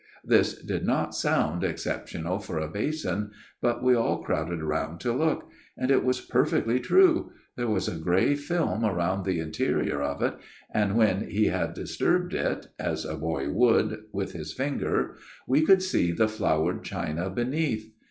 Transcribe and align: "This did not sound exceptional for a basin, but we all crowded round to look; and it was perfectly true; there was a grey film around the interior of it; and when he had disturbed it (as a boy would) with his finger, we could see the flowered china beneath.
"This 0.33 0.59
did 0.59 0.83
not 0.83 1.13
sound 1.13 1.63
exceptional 1.63 2.39
for 2.39 2.57
a 2.57 2.67
basin, 2.67 3.29
but 3.61 3.83
we 3.83 3.93
all 3.93 4.23
crowded 4.23 4.63
round 4.63 4.99
to 5.01 5.13
look; 5.13 5.47
and 5.77 5.91
it 5.91 6.03
was 6.03 6.19
perfectly 6.21 6.79
true; 6.79 7.33
there 7.55 7.67
was 7.69 7.87
a 7.87 7.97
grey 7.99 8.33
film 8.33 8.83
around 8.83 9.25
the 9.25 9.37
interior 9.37 10.01
of 10.01 10.23
it; 10.23 10.33
and 10.73 10.95
when 10.97 11.29
he 11.29 11.45
had 11.49 11.75
disturbed 11.75 12.33
it 12.33 12.65
(as 12.79 13.05
a 13.05 13.13
boy 13.15 13.49
would) 13.51 14.05
with 14.11 14.31
his 14.31 14.53
finger, 14.53 15.17
we 15.47 15.61
could 15.61 15.83
see 15.83 16.11
the 16.11 16.27
flowered 16.27 16.83
china 16.83 17.29
beneath. 17.29 17.93